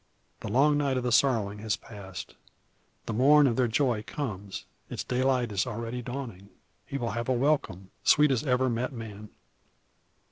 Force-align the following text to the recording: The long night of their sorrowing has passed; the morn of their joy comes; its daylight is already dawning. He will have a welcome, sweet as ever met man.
The 0.39 0.47
long 0.49 0.79
night 0.79 0.97
of 0.97 1.03
their 1.03 1.11
sorrowing 1.11 1.59
has 1.59 1.75
passed; 1.77 2.33
the 3.05 3.13
morn 3.13 3.45
of 3.45 3.55
their 3.55 3.67
joy 3.67 4.01
comes; 4.01 4.65
its 4.89 5.03
daylight 5.03 5.51
is 5.51 5.67
already 5.67 6.01
dawning. 6.01 6.49
He 6.87 6.97
will 6.97 7.11
have 7.11 7.29
a 7.29 7.33
welcome, 7.33 7.91
sweet 8.03 8.31
as 8.31 8.43
ever 8.43 8.67
met 8.67 8.93
man. 8.93 9.29